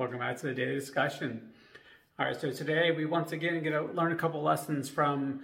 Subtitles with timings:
[0.00, 1.50] Welcome back to the daily discussion.
[2.18, 5.40] All right, so today we once again get to learn a couple lessons from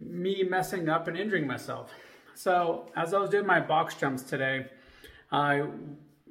[0.00, 1.92] me messing up and injuring myself.
[2.34, 4.64] So as I was doing my box jumps today,
[5.30, 5.66] I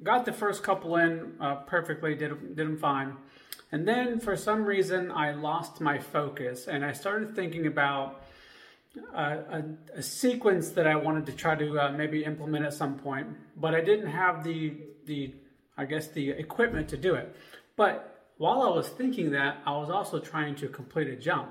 [0.02, 3.16] got the first couple in uh, perfectly, did, did them fine.
[3.72, 8.24] And then for some reason, I lost my focus and I started thinking about
[9.14, 9.64] a, a,
[9.98, 13.76] a sequence that I wanted to try to uh, maybe implement at some point, but
[13.76, 14.74] I didn't have the,
[15.06, 15.36] the,
[15.78, 17.36] I guess, the equipment to do it.
[17.76, 21.50] But while I was thinking that, I was also trying to complete a jump.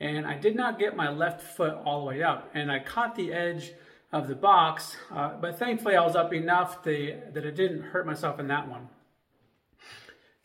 [0.00, 2.50] And I did not get my left foot all the way up.
[2.54, 3.72] And I caught the edge
[4.12, 8.06] of the box, uh, but thankfully I was up enough to, that it didn't hurt
[8.06, 8.88] myself in that one.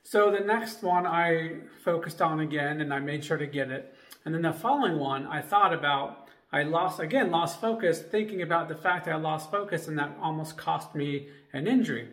[0.03, 3.93] So the next one I focused on again and I made sure to get it.
[4.23, 8.69] And then the following one I thought about, I lost, again, lost focus, thinking about
[8.69, 12.07] the fact that I lost focus and that almost cost me an injury.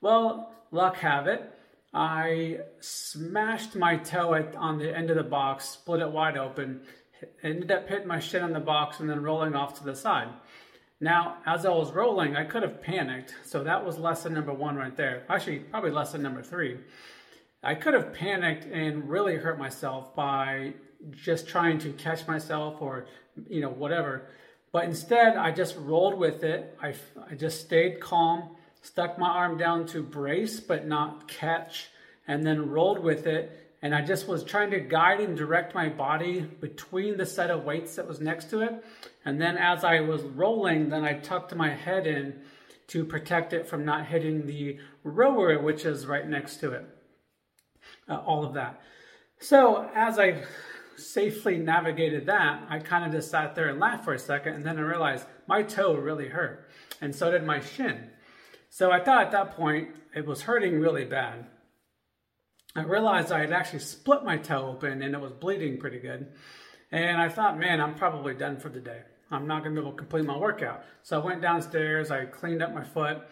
[0.00, 1.52] Well, luck have it,
[1.92, 6.82] I smashed my toe at, on the end of the box, split it wide open,
[7.42, 10.28] ended up hitting my shin on the box and then rolling off to the side.
[11.00, 13.34] Now, as I was rolling, I could have panicked.
[13.44, 15.24] So that was lesson number one right there.
[15.28, 16.78] Actually, probably lesson number three.
[17.62, 20.74] I could have panicked and really hurt myself by
[21.10, 23.06] just trying to catch myself or,
[23.48, 24.28] you know, whatever.
[24.72, 26.76] But instead, I just rolled with it.
[26.82, 26.94] I,
[27.30, 28.56] I just stayed calm
[28.86, 31.88] stuck my arm down to brace but not catch,
[32.28, 33.74] and then rolled with it.
[33.82, 37.64] And I just was trying to guide and direct my body between the set of
[37.64, 38.84] weights that was next to it.
[39.24, 42.40] And then as I was rolling, then I tucked my head in
[42.88, 46.86] to protect it from not hitting the rower, which is right next to it.
[48.08, 48.80] Uh, all of that.
[49.40, 50.44] So as I
[50.96, 54.64] safely navigated that, I kind of just sat there and laughed for a second, and
[54.64, 56.70] then I realized my toe really hurt,
[57.00, 58.10] and so did my shin.
[58.70, 61.46] So I thought at that point it was hurting really bad.
[62.74, 66.28] I realized I had actually split my toe open and it was bleeding pretty good.
[66.92, 69.00] And I thought, man, I'm probably done for the day.
[69.30, 70.84] I'm not going to be able to complete my workout.
[71.02, 73.22] So I went downstairs, I cleaned up my foot,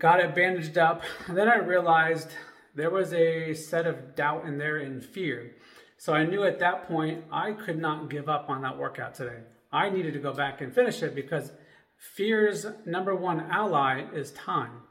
[0.00, 2.30] got it bandaged up, and then I realized
[2.74, 5.52] there was a set of doubt in there and fear.
[5.98, 9.40] So I knew at that point I could not give up on that workout today.
[9.72, 11.50] I needed to go back and finish it because
[11.98, 14.82] Fear's number one ally is time.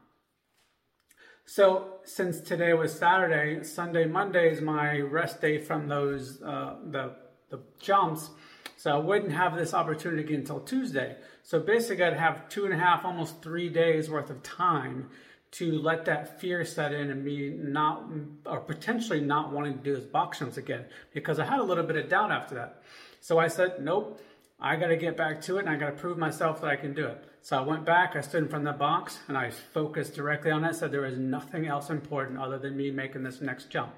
[1.46, 7.16] So since today was Saturday, Sunday, Monday is my rest day from those uh, the
[7.50, 8.30] the jumps.
[8.76, 11.16] So I wouldn't have this opportunity again until Tuesday.
[11.44, 15.10] So basically, I'd have two and a half, almost three days worth of time
[15.52, 18.04] to let that fear set in and me not
[18.46, 21.86] or potentially not wanting to do those box jumps again because I had a little
[21.86, 22.84] bit of doubt after that.
[23.22, 24.20] So I said, nope,
[24.60, 26.76] I got to get back to it and I got to prove myself that I
[26.76, 27.24] can do it.
[27.42, 30.52] So I went back, I stood in front of the box and I focused directly
[30.52, 33.94] on it, said there was nothing else important other than me making this next jump.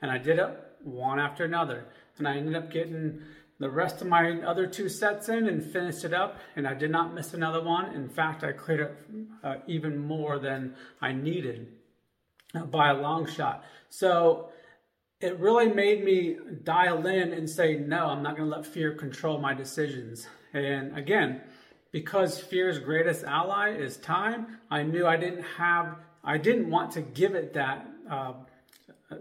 [0.00, 0.48] And I did it
[0.82, 1.84] one after another.
[2.16, 3.20] And I ended up getting
[3.58, 6.38] the rest of my other two sets in and finished it up.
[6.56, 7.94] And I did not miss another one.
[7.94, 8.96] In fact, I cleared it
[9.44, 11.68] uh, even more than I needed
[12.54, 13.64] uh, by a long shot.
[13.90, 14.50] So
[15.20, 18.92] it really made me dial in and say, no, I'm not going to let fear
[18.92, 20.28] control my decisions.
[20.52, 21.40] And again,
[21.90, 27.00] because fear's greatest ally is time, I knew I didn't have, I didn't want to
[27.00, 28.34] give it that uh,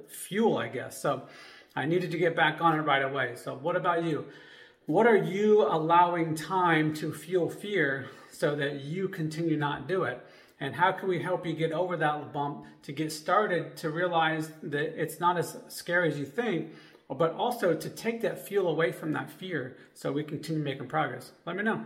[0.08, 1.02] fuel, I guess.
[1.02, 1.24] So
[1.76, 3.36] I needed to get back on it right away.
[3.36, 4.26] So, what about you?
[4.86, 10.26] What are you allowing time to fuel fear so that you continue not do it?
[10.60, 14.52] And how can we help you get over that bump to get started to realize
[14.64, 16.74] that it's not as scary as you think
[17.10, 21.32] but also to take that fuel away from that fear so we continue making progress?
[21.46, 21.86] Let me know